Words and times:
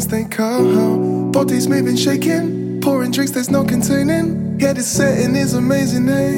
as 0.00 0.08
they 0.08 0.24
come. 0.24 1.30
Bodies 1.30 1.68
moving, 1.68 1.94
shaking, 1.94 2.80
pouring 2.80 3.10
drinks, 3.10 3.32
there's 3.32 3.50
no 3.50 3.62
containing. 3.64 4.58
Yeah, 4.58 4.72
this 4.72 4.90
setting 4.90 5.36
is 5.36 5.52
amazing, 5.52 6.08
eh? 6.08 6.36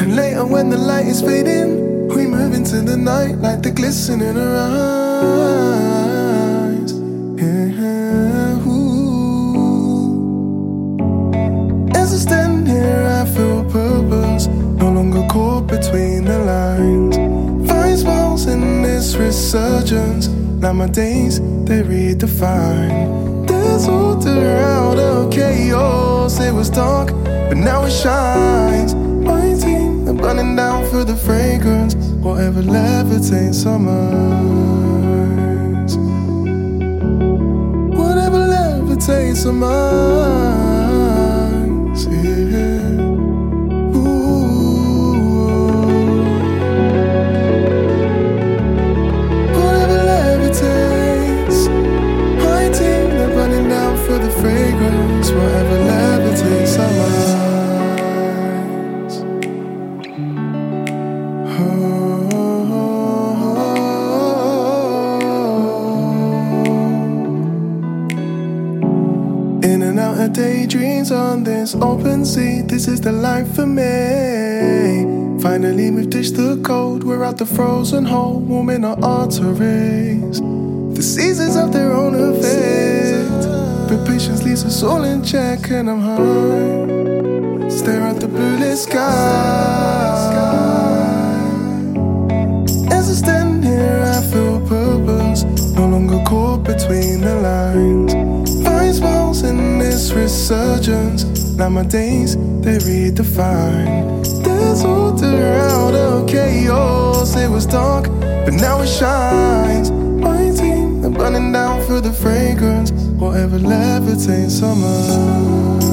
And 0.00 0.16
later 0.16 0.44
when 0.44 0.70
the 0.70 0.76
light 0.76 1.06
is 1.06 1.20
fading, 1.22 2.08
we 2.08 2.26
move 2.26 2.52
into 2.52 2.82
the 2.82 2.96
night 2.96 3.36
like 3.36 3.62
the 3.62 3.70
glisten 3.70 4.20
in 4.22 4.36
redefine. 22.16 23.46
There's 23.46 23.88
order 23.88 24.56
out 24.58 24.98
of 24.98 25.30
chaos. 25.32 26.40
It 26.40 26.52
was 26.52 26.70
dark, 26.70 27.12
but 27.24 27.56
now 27.56 27.84
it 27.84 27.92
shines. 27.92 28.94
My 28.94 29.54
team, 29.54 30.08
I'm 30.08 30.16
burning 30.16 30.56
down 30.56 30.88
for 30.90 31.04
the 31.04 31.16
fragrance. 31.16 31.94
Whatever 31.94 32.62
levitates 32.62 33.66
minds. 33.78 34.96
Whatever 37.96 38.38
levitates 38.38 39.46
our 39.46 39.52
Whatever 55.36 55.78
levitates 55.90 56.78
our 56.78 56.92
minds. 56.98 57.44
In 69.64 69.82
and 69.82 69.98
out 69.98 70.18
of 70.20 70.32
daydreams 70.32 71.10
on 71.10 71.42
this 71.44 71.74
open 71.74 72.24
sea, 72.24 72.62
this 72.62 72.86
is 72.88 73.00
the 73.00 73.12
life 73.12 73.52
for 73.54 73.66
me. 73.66 75.42
Finally, 75.42 75.90
we've 75.90 76.08
dished 76.08 76.36
the 76.36 76.56
cold, 76.64 77.02
we're 77.04 77.24
out 77.24 77.36
the 77.38 77.46
frozen 77.46 78.04
hole, 78.04 78.38
warming 78.40 78.84
our 78.84 78.96
arteries. 79.02 80.40
The 80.96 81.02
seasons 81.02 81.56
have 81.56 81.72
their 81.72 81.92
own 81.92 82.14
effect, 82.14 82.85
patience 84.04 84.42
leaves 84.42 84.64
us 84.64 84.82
all 84.82 85.04
in 85.04 85.22
check, 85.22 85.70
and 85.70 85.88
I'm 85.88 86.00
high. 86.00 87.68
Stare 87.68 88.02
at 88.02 88.20
the 88.20 88.28
blue 88.28 88.76
sky. 88.76 89.02
As 92.90 93.10
I 93.10 93.14
stand 93.14 93.64
here, 93.64 94.02
I 94.04 94.20
feel 94.30 94.60
purpose, 94.66 95.44
no 95.74 95.86
longer 95.88 96.22
caught 96.24 96.64
between 96.64 97.20
the 97.20 97.36
lines. 97.36 98.12
Find 98.64 98.94
smiles 98.94 99.42
in 99.42 99.78
this 99.78 100.12
resurgence. 100.12 101.24
Now 101.56 101.70
my 101.70 101.84
days, 101.84 102.36
they 102.36 102.78
redefine. 102.78 104.22
There's 104.44 104.84
order 104.84 105.58
out 105.70 105.94
of 105.94 106.28
chaos. 106.28 107.34
It 107.36 107.48
was 107.48 107.66
dark, 107.66 108.08
but 108.44 108.52
now 108.52 108.82
it 108.82 108.88
shines. 108.88 109.90
My 109.90 110.50
team, 110.50 111.00
they're 111.00 111.10
burning 111.10 111.52
down 111.52 111.82
for 111.86 112.00
the 112.00 112.12
fragrance. 112.12 112.90
Whatever 113.18 113.58
levitates 113.58 114.62
our 114.62 114.76
minds. 114.76 115.90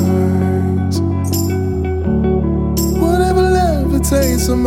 Whatever 2.99 3.41
levitates 3.41 4.49
our 4.49 4.57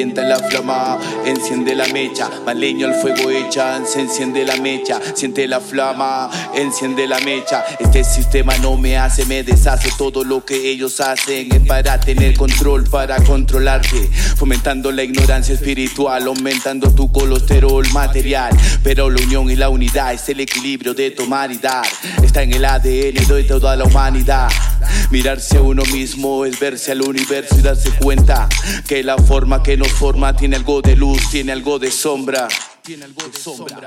sienta 0.00 0.22
la 0.22 0.38
flama, 0.38 0.98
enciende 1.26 1.74
la 1.74 1.86
mecha. 1.88 2.30
Más 2.46 2.56
leña 2.56 2.86
al 2.86 2.94
fuego 2.94 3.28
echa, 3.28 3.84
se 3.84 4.00
enciende 4.00 4.46
la 4.46 4.56
mecha, 4.56 4.98
siente 5.12 5.46
la 5.46 5.60
flama, 5.60 6.30
enciende 6.54 7.06
la 7.06 7.20
mecha. 7.20 7.66
Este 7.78 8.02
sistema 8.02 8.56
no 8.62 8.78
me 8.78 8.96
hace, 8.96 9.26
me 9.26 9.42
deshace 9.42 9.90
todo 9.98 10.24
lo 10.24 10.42
que 10.42 10.70
ellos 10.70 11.00
hacen. 11.00 11.52
Es 11.52 11.60
para 11.66 12.00
tener 12.00 12.34
control, 12.34 12.84
para 12.84 13.22
controlarte, 13.22 14.08
fomentando 14.36 14.90
la 14.90 15.02
ignorancia 15.02 15.54
espiritual, 15.54 16.26
aumentando 16.26 16.90
tu 16.94 17.12
colesterol 17.12 17.86
material. 17.92 18.56
Pero 18.82 19.10
la 19.10 19.20
unión 19.20 19.50
y 19.50 19.56
la 19.56 19.68
unidad 19.68 20.14
es 20.14 20.26
el 20.30 20.40
equilibrio 20.40 20.94
de 20.94 21.10
tomar 21.10 21.52
y 21.52 21.58
dar. 21.58 21.84
Está 22.22 22.42
en 22.42 22.54
el 22.54 22.64
ADN 22.64 23.26
de 23.28 23.44
toda 23.46 23.76
la 23.76 23.84
humanidad. 23.84 24.48
Mirarse 25.10 25.56
a 25.56 25.62
uno 25.62 25.82
mismo 25.86 26.44
es 26.44 26.60
verse 26.60 26.92
al 26.92 27.02
universo 27.02 27.56
y 27.58 27.62
darse 27.62 27.90
cuenta 28.00 28.48
que 28.86 29.02
la 29.02 29.18
forma 29.18 29.60
que 29.60 29.76
nos 29.76 29.90
forma 29.90 30.36
tiene 30.36 30.54
algo 30.54 30.82
de 30.82 30.94
luz, 30.94 31.30
tiene 31.30 31.50
algo 31.50 31.80
de 31.80 31.90
sombra. 31.90 32.46
Tiene 32.82 33.06
algo 33.06 33.26
de 33.26 33.36
sombra. 33.36 33.79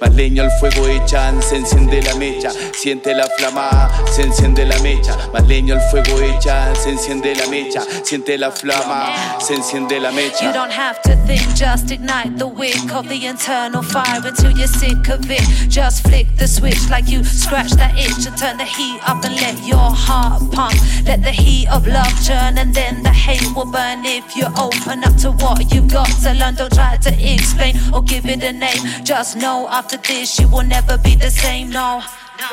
Más 0.00 0.14
leña 0.14 0.44
al 0.44 0.50
fuego 0.58 0.88
echan, 0.88 1.42
se 1.42 1.56
enciende 1.56 2.02
la 2.02 2.14
mecha, 2.14 2.50
siente 2.72 3.14
la 3.14 3.26
flama, 3.38 3.90
se 4.10 4.22
enciende 4.22 4.64
la 4.64 4.78
mecha. 4.78 5.16
Más 5.32 5.46
leña 5.46 5.74
al 5.74 5.80
fuego 5.90 6.20
echan, 6.20 6.74
se 6.76 6.90
enciende 6.90 7.34
la 7.34 7.46
mecha, 7.46 7.82
siente 8.02 8.38
la 8.38 8.50
flama, 8.50 9.12
se 9.40 9.54
enciende 9.54 10.00
la 10.00 10.10
mecha. 10.10 10.44
You 10.44 10.52
don't 10.52 10.72
have 10.72 11.00
to 11.02 11.16
think, 11.26 11.42
just 11.54 11.90
ignite 11.90 12.38
the 12.38 12.46
wick 12.46 12.92
of 12.92 13.08
the 13.08 13.26
internal 13.26 13.82
fire 13.82 14.20
until 14.24 14.50
you're 14.50 14.66
sick 14.66 15.08
of 15.08 15.30
it. 15.30 15.42
Just 15.68 16.02
flick 16.06 16.26
the 16.36 16.46
switch 16.46 16.88
like 16.90 17.08
you 17.08 17.24
scratch 17.24 17.72
that 17.72 17.94
itch 17.96 18.26
and 18.26 18.36
turn 18.36 18.56
the 18.56 18.64
heat 18.64 19.00
up 19.06 19.24
and 19.24 19.34
let 19.36 19.66
your 19.66 19.90
heart 19.90 20.42
pump. 20.52 20.74
Let 21.04 21.22
the 21.22 21.30
heat 21.32 21.68
of 21.68 21.86
love 21.86 22.12
churn 22.24 22.58
and 22.58 22.74
then 22.74 23.02
the 23.02 23.10
hate 23.10 23.54
will 23.54 23.70
burn 23.70 24.04
if 24.04 24.36
you 24.36 24.46
open 24.58 25.04
up 25.04 25.16
to 25.18 25.32
what 25.32 25.72
you've 25.72 25.90
got 25.92 26.08
to 26.22 26.32
learn. 26.34 26.54
Don't 26.54 26.72
try 26.72 26.96
to 26.96 27.12
explain 27.32 27.76
or 27.92 28.02
give 28.02 28.26
it 28.26 28.42
a 28.42 28.52
name. 28.52 28.82
Just 29.04 29.36
know 29.36 29.68
after 29.74 29.96
this 29.96 30.38
you 30.38 30.46
will 30.46 30.62
never 30.62 30.96
be 30.98 31.16
the 31.16 31.30
same. 31.30 31.68
No, 31.68 32.00
no, 32.38 32.50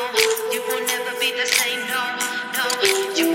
you 0.52 0.61
will 0.68 0.84
never 0.88 1.14
be 1.19 1.30
the 1.41 1.45
same. 1.45 1.81
No, 1.93 2.02
no, 2.57 2.65
you 3.15 3.31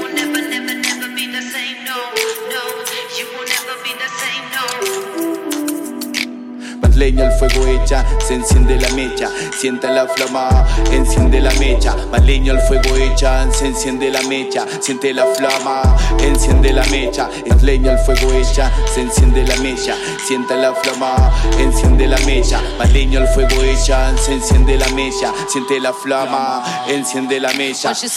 leña 6.96 7.26
al 7.26 7.32
fuego 7.32 7.66
echa, 7.66 8.04
se 8.26 8.34
enciende 8.34 8.80
la 8.80 8.88
mecha, 8.90 9.28
sienta 9.58 9.90
la 9.90 10.06
flama, 10.08 10.66
enciende 10.90 11.40
la 11.40 11.52
mecha. 11.54 11.94
Más 12.10 12.24
leña 12.24 12.52
al 12.52 12.60
fuego 12.60 12.96
echa, 12.96 13.50
se 13.52 13.66
enciende 13.66 14.10
la 14.10 14.22
mecha, 14.22 14.66
siente 14.80 15.12
la 15.12 15.26
flama, 15.26 15.96
enciende 16.20 16.72
la 16.72 16.84
mecha. 16.86 17.28
Es 17.44 17.62
leña 17.62 17.92
al 17.92 17.98
fuego 17.98 18.32
echa, 18.32 18.70
se 18.92 19.02
enciende 19.02 19.44
la 19.44 19.56
mecha, 19.56 19.94
sienta 20.26 20.56
la 20.56 20.74
flama, 20.74 21.32
enciende 21.58 22.06
la 22.06 22.18
mecha. 22.20 22.60
Más 22.78 22.92
leña 22.92 23.20
al 23.20 23.28
fuego 23.28 23.62
echa, 23.62 24.16
se 24.16 24.32
enciende 24.32 24.76
la 24.76 24.88
mecha, 24.88 25.32
siente 25.48 25.80
la 25.80 25.92
flama, 25.92 26.64
enciende 26.88 27.40
la 27.40 27.52
mecha. 27.52 27.90
Once 27.90 28.02
you 28.02 28.10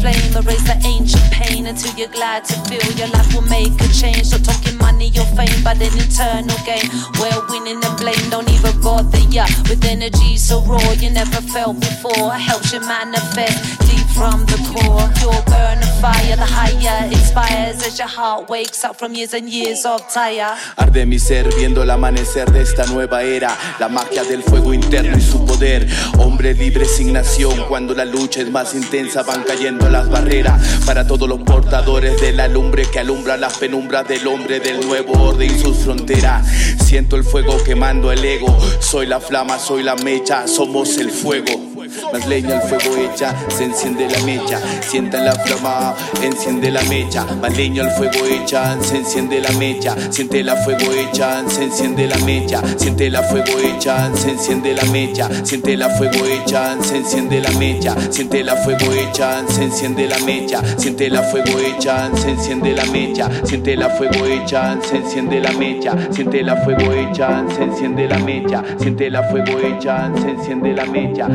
flame, 0.00 0.32
erase 0.34 0.62
the 0.64 0.76
ancient 0.84 1.24
pain 1.32 1.66
until 1.66 1.92
you're 1.96 2.12
glad 2.12 2.44
to 2.44 2.54
feel 2.68 2.84
your 2.96 3.08
life 3.08 3.34
will 3.34 3.42
make 3.48 3.72
a 3.80 3.88
change. 3.88 4.30
Not 4.30 4.44
talking 4.44 4.76
money 4.78 5.10
or 5.18 5.26
fame, 5.36 5.62
but 5.64 5.80
an 5.80 5.92
internal 5.98 6.56
gain. 6.64 6.86
Where 7.18 7.40
winning 7.50 7.82
and 7.82 7.96
blame 7.96 8.15
don't 8.30 8.48
even 8.50 8.80
bother 8.80 9.18
ya. 9.30 9.46
With 9.68 9.84
energy 9.84 10.36
so 10.36 10.60
raw 10.62 10.92
you 10.92 11.10
never 11.10 11.40
felt 11.52 11.80
before. 11.80 12.32
Helps 12.32 12.72
you 12.72 12.80
manifest 12.80 13.80
deep 13.80 14.06
from 14.14 14.44
the 14.46 14.58
core. 14.72 15.08
You'll 15.20 15.42
burn 15.46 15.78
a 15.78 15.90
fire, 16.00 16.36
the 16.36 16.46
higher 16.46 17.06
inspires 17.06 17.82
as 17.86 17.98
your 17.98 18.08
heart 18.08 18.48
wakes 18.48 18.84
up 18.84 18.96
from 18.96 19.14
years 19.14 19.34
and 19.34 19.48
years 19.48 19.84
of 19.84 20.02
tire. 20.12 20.54
Arde 20.76 21.06
mi 21.06 21.18
ser 21.18 21.48
viendo 21.56 21.82
el 21.82 21.90
amanecer 21.90 22.50
de 22.52 22.62
esta 22.62 22.86
nueva 22.86 23.22
era, 23.22 23.56
la 23.78 23.88
magia 23.88 24.24
del 24.24 24.42
fuego 24.42 24.72
interno 24.72 25.16
y 25.16 25.20
su 25.20 25.44
poder. 25.44 25.86
Hombre 26.18 26.54
libre 26.54 26.84
sin 26.84 27.12
nación, 27.12 27.64
cuando 27.68 27.94
la 27.94 28.04
lucha 28.04 28.40
es 28.40 28.50
más 28.50 28.74
intensa 28.74 29.22
van 29.22 29.42
cayendo 29.42 29.88
las 29.88 30.08
barreras. 30.08 30.60
Para 30.86 31.06
todos 31.06 31.28
los 31.28 31.40
portadores 31.40 32.20
de 32.20 32.32
la 32.32 32.48
lumbre 32.48 32.86
que 32.90 33.00
alumbra 33.00 33.36
las 33.36 33.58
penumbras 33.58 34.06
del 34.08 34.26
hombre 34.26 34.60
del 34.60 34.86
nuevo 34.86 35.12
orden 35.22 35.54
y 35.54 35.58
sus 35.58 35.78
fronteras. 35.78 36.46
Siento 36.84 37.16
el 37.16 37.24
fuego 37.24 37.62
quemando 37.64 38.05
el 38.12 38.24
ego, 38.24 38.56
soy 38.80 39.06
la 39.06 39.20
flama, 39.20 39.58
soy 39.58 39.82
la 39.82 39.96
mecha, 39.96 40.46
somos 40.46 40.98
el 40.98 41.10
fuego. 41.10 41.75
Más 42.12 42.26
leña 42.26 42.56
al 42.56 42.62
fuego 42.62 42.96
echa, 42.96 43.34
se 43.48 43.64
enciende 43.64 44.08
la 44.08 44.18
mecha, 44.24 44.58
sienta 44.80 45.20
la 45.20 45.32
flama, 45.32 45.94
enciende 46.22 46.70
la 46.70 46.82
mecha. 46.84 47.24
Más 47.40 47.56
leña 47.56 47.84
al 47.84 47.90
fuego 47.92 48.26
echa, 48.26 48.76
se 48.82 48.96
enciende 48.96 49.40
la 49.40 49.50
mecha, 49.52 49.94
siente 50.10 50.42
la 50.42 50.56
fuego 50.56 50.92
echa, 50.92 51.48
se 51.48 51.64
enciende 51.64 52.08
la 52.08 52.18
mecha, 52.18 52.60
siente 52.76 53.08
la 53.10 53.22
fuego 53.22 53.52
echa, 53.60 54.10
se 54.16 54.30
enciende 54.30 54.74
la 54.74 54.84
mecha, 54.86 55.28
siente 55.44 55.76
la 55.76 55.88
fuego 55.90 56.24
echa, 56.26 56.76
se 56.82 56.96
enciende 56.96 57.40
la 57.40 57.50
mecha, 57.50 57.94
siente 58.10 58.42
la 58.42 58.56
fuego 58.56 58.92
echa, 58.92 59.46
se 59.48 59.62
enciende 59.62 60.06
la 60.06 60.18
mecha, 60.18 60.60
siente 60.76 61.10
la 61.10 61.22
fuego 61.22 61.58
echa, 61.58 62.10
se 62.18 62.30
enciende 62.30 62.74
la 62.74 62.84
mecha, 62.86 63.28
siente 63.44 63.76
la 63.76 63.88
fuego 63.90 64.24
echa, 64.26 64.76
se 64.88 64.96
enciende 64.96 65.40
la 65.40 65.52
mecha, 65.52 65.94
siente 66.10 66.42
la 66.42 66.56
fuego 66.56 66.92
echa, 66.92 67.44
se 67.54 67.62
enciende 67.62 68.08
la 68.08 68.18
mecha, 68.18 68.64
siente 68.80 69.10
la 69.10 69.22
fuego 69.24 69.58
echa, 69.60 70.10
se 70.20 70.30
enciende 70.30 70.74
la 70.74 70.86
mecha, 70.86 71.28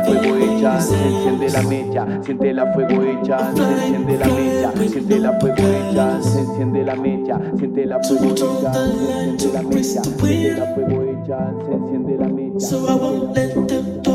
fuego 0.00 0.36
hecha, 0.36 0.80
se 0.80 0.94
enciende 0.94 1.50
la 1.50 1.62
mecha, 1.62 2.06
siente 2.22 2.52
la 2.52 2.72
fuego 2.72 3.02
hecha, 3.02 3.38
se 3.54 3.62
enciende 3.62 4.18
la 4.18 4.26
mecha, 4.26 4.72
siente 4.88 5.18
la 5.18 5.32
fuego 5.40 5.62
hecha, 5.66 6.22
se 6.22 6.40
enciende 6.40 6.84
la 6.84 6.94
mecha, 6.96 7.40
siente 7.56 7.86
la 7.86 8.02
fuego 8.02 8.30
hecha, 8.34 8.72
se 8.72 8.80
enciende 8.80 9.52
la 9.52 9.62
mecha, 9.62 10.02
siente 10.02 10.54
la 10.56 10.66
fuego 10.74 11.02
hecha, 11.02 11.54
se 11.66 11.72
enciende 11.72 12.16
la 12.16 12.28
mecha. 12.28 14.05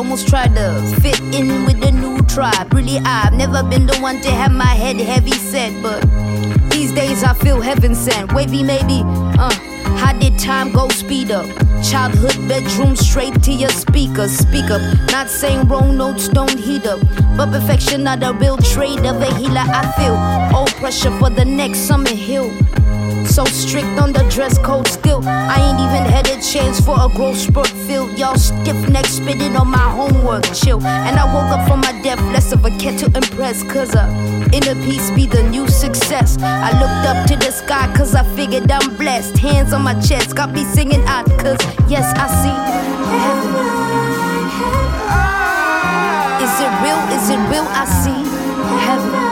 Almost 0.00 0.28
tried 0.28 0.54
to 0.54 0.96
fit 1.02 1.20
in 1.34 1.66
with 1.66 1.78
the 1.78 1.92
new 1.92 2.22
tribe. 2.22 2.72
Really, 2.72 2.96
I've 3.04 3.34
never 3.34 3.62
been 3.62 3.84
the 3.84 3.98
one 3.98 4.18
to 4.22 4.30
have 4.30 4.50
my 4.50 4.64
head 4.64 4.96
heavy 4.96 5.32
set, 5.32 5.74
but 5.82 6.00
these 6.70 6.90
days 6.94 7.22
I 7.22 7.34
feel 7.34 7.60
heaven 7.60 7.94
sent. 7.94 8.32
Wavy, 8.32 8.62
maybe, 8.62 9.02
uh. 9.04 9.54
How 10.00 10.14
did 10.14 10.38
time 10.38 10.72
go 10.72 10.88
speed 10.88 11.30
up? 11.30 11.44
Childhood 11.84 12.48
bedroom 12.48 12.96
straight 12.96 13.42
to 13.42 13.52
your 13.52 13.68
speakers. 13.68 14.32
Speak 14.38 14.70
up, 14.70 14.80
not 15.10 15.28
saying 15.28 15.68
wrong 15.68 15.98
notes 15.98 16.28
don't 16.28 16.58
heat 16.58 16.86
up. 16.86 17.00
But 17.36 17.50
perfection 17.50 18.04
not 18.04 18.22
a 18.22 18.32
real 18.32 18.56
trade 18.56 19.04
of 19.04 19.20
a 19.20 19.34
healer. 19.34 19.66
I 19.66 19.92
feel 19.98 20.16
all 20.56 20.68
pressure 20.80 21.10
for 21.18 21.28
the 21.28 21.44
next 21.44 21.80
summer 21.80 22.08
hill. 22.08 22.50
So 23.30 23.44
strict 23.44 23.86
on 24.00 24.12
the 24.12 24.28
dress 24.28 24.58
code 24.58 24.88
still. 24.88 25.22
I 25.24 25.56
ain't 25.62 25.78
even 25.78 26.02
had 26.12 26.26
a 26.26 26.42
chance 26.42 26.80
for 26.80 26.96
a 26.98 27.08
growth 27.14 27.36
spurt 27.36 27.68
field. 27.68 28.18
Y'all 28.18 28.34
stiff 28.34 28.76
neck 28.88 29.06
spitting 29.06 29.54
on 29.56 29.68
my 29.68 29.78
homework. 29.78 30.42
Chill. 30.52 30.82
And 30.84 31.16
I 31.16 31.24
woke 31.32 31.52
up 31.54 31.68
from 31.68 31.80
my 31.80 31.92
death, 32.02 32.20
less 32.32 32.50
of 32.50 32.64
a 32.64 32.70
cat 32.70 32.98
to 32.98 33.06
impress. 33.06 33.62
Cause 33.62 33.94
uh, 33.94 34.08
inner 34.52 34.74
peace 34.84 35.12
be 35.12 35.26
the 35.26 35.44
new 35.44 35.68
success. 35.68 36.38
I 36.42 36.72
looked 36.72 37.06
up 37.06 37.28
to 37.28 37.36
the 37.36 37.52
sky 37.52 37.86
cause 37.96 38.16
I 38.16 38.24
figured 38.34 38.68
I'm 38.68 38.96
blessed. 38.96 39.38
Hands 39.38 39.72
on 39.72 39.82
my 39.82 39.94
chest, 40.00 40.34
got 40.34 40.50
me 40.52 40.64
singing 40.64 41.04
out 41.06 41.26
cause 41.38 41.58
yes, 41.88 42.12
I 42.18 42.26
see 42.42 42.58
heaven. 43.24 43.54
Is 46.42 46.54
it 46.58 46.72
real? 46.82 47.00
Is 47.14 47.30
it 47.30 47.40
real? 47.48 47.66
I 47.70 47.84
see 48.02 48.20
heaven. 48.84 49.29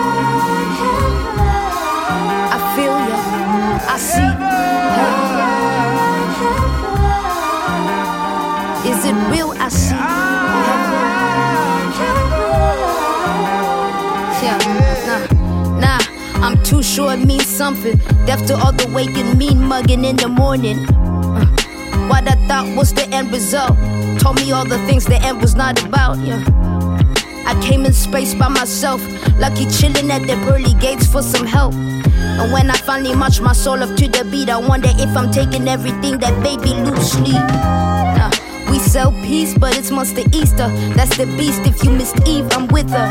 Sure 16.98 17.12
it 17.12 17.24
means 17.24 17.46
something. 17.46 17.96
Deaf 18.26 18.44
to 18.46 18.54
all 18.56 18.72
the 18.72 18.90
waking, 18.92 19.38
mean 19.38 19.62
mugging 19.62 20.04
in 20.04 20.16
the 20.16 20.26
morning. 20.26 20.78
Uh, 20.90 21.46
what 22.10 22.26
I 22.26 22.34
thought 22.48 22.66
was 22.76 22.92
the 22.92 23.06
end 23.14 23.30
result. 23.30 23.76
Told 24.18 24.34
me 24.34 24.50
all 24.50 24.64
the 24.64 24.78
things 24.78 25.04
the 25.04 25.20
end 25.22 25.40
was 25.40 25.54
not 25.54 25.80
about. 25.84 26.18
Yeah. 26.18 26.42
I 27.46 27.54
came 27.62 27.86
in 27.86 27.92
space 27.92 28.34
by 28.34 28.48
myself, 28.48 29.00
lucky 29.38 29.66
chilling 29.66 30.10
at 30.10 30.22
the 30.26 30.34
pearly 30.44 30.74
gates 30.80 31.06
for 31.06 31.22
some 31.22 31.46
help. 31.46 31.72
And 31.74 32.52
when 32.52 32.68
I 32.68 32.76
finally 32.78 33.14
march 33.14 33.40
my 33.40 33.52
soul 33.52 33.80
up 33.80 33.96
to 33.96 34.08
the 34.08 34.24
beat, 34.24 34.50
I 34.50 34.58
wonder 34.58 34.88
if 34.90 35.16
I'm 35.16 35.30
taking 35.30 35.68
everything 35.68 36.18
that 36.18 36.34
baby 36.42 36.74
loosely. 36.82 37.38
Nah, 38.18 38.30
we 38.72 38.80
sell 38.80 39.12
peace, 39.22 39.56
but 39.56 39.78
it's 39.78 39.92
Monster 39.92 40.24
Easter. 40.32 40.68
That's 40.96 41.16
the 41.16 41.26
beast. 41.38 41.60
If 41.60 41.84
you 41.84 41.90
missed 41.90 42.26
Eve, 42.26 42.48
I'm 42.50 42.66
with 42.66 42.90
her. 42.90 43.08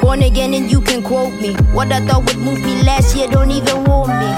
Born 0.00 0.22
again, 0.22 0.54
and 0.54 0.70
you 0.70 0.80
can 0.80 1.02
quote 1.02 1.34
me. 1.40 1.55
What 1.76 1.92
I 1.92 2.00
thought 2.06 2.24
would 2.24 2.38
move 2.38 2.62
me 2.64 2.82
last 2.84 3.14
year 3.14 3.28
don't 3.28 3.50
even 3.50 3.84
warm 3.84 4.08
me. 4.08 4.32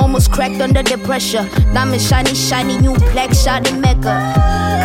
Almost 0.00 0.32
cracked 0.32 0.62
under 0.62 0.82
the 0.82 0.96
pressure. 1.04 1.46
Diamond 1.74 2.00
shiny, 2.00 2.34
shiny, 2.34 2.78
new 2.78 2.94
black 3.12 3.34
shot 3.34 3.70
in 3.70 3.82
Mecca. 3.82 4.16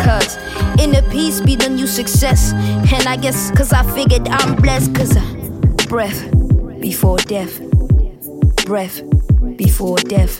Cause 0.04 0.36
inner 0.78 1.00
peace 1.10 1.40
be 1.40 1.56
the 1.56 1.70
new 1.70 1.86
success. 1.86 2.52
And 2.52 3.08
I 3.08 3.16
guess 3.16 3.50
cause 3.52 3.72
I 3.72 3.82
figured 3.94 4.28
I'm 4.28 4.56
blessed. 4.56 4.94
Cause 4.94 5.16
uh, 5.16 5.24
breath 5.88 6.20
before 6.82 7.16
death. 7.16 7.62
Breath 8.66 9.00
before 9.56 9.96
death. 9.96 10.38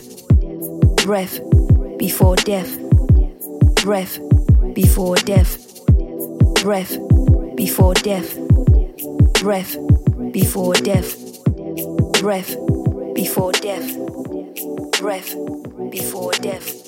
Breath 1.03 1.39
before 1.97 2.35
death. 2.35 2.77
Breath 3.81 4.19
before 4.75 5.15
death. 5.15 5.57
Breath 6.61 6.99
before 7.55 7.95
death. 7.95 8.37
Breath 9.41 9.75
before 10.33 10.73
death. 10.73 11.15
Breath 12.19 12.55
before 13.13 13.51
death. 13.51 13.95
Breath 14.99 15.35
before 15.91 16.31
death. 16.31 16.82